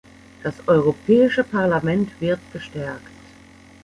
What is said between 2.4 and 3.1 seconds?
gestärkt.